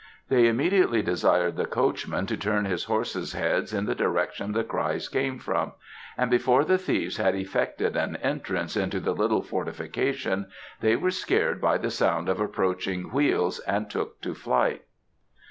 They 0.29 0.47
immediately 0.47 1.03
desired 1.03 1.57
the 1.57 1.67
coachman 1.67 2.25
to 2.25 2.35
turn 2.35 2.65
his 2.65 2.85
horses 2.85 3.33
heads 3.33 3.71
in 3.71 3.85
the 3.85 3.93
direction 3.93 4.51
the 4.53 4.63
cries 4.63 5.07
came 5.07 5.37
from, 5.37 5.73
and 6.17 6.31
before 6.31 6.65
the 6.65 6.79
thieves 6.79 7.17
had 7.17 7.35
effected 7.35 7.95
an 7.95 8.15
entrance 8.15 8.75
into 8.75 8.99
the 8.99 9.13
little 9.13 9.43
fortification, 9.43 10.47
they 10.79 10.95
were 10.95 11.11
scared 11.11 11.61
by 11.61 11.77
the 11.77 11.91
sound 11.91 12.29
of 12.29 12.39
approaching 12.39 13.11
wheels 13.11 13.59
and 13.59 13.91
took 13.91 14.19
to 14.21 14.33
flight." 14.33 14.85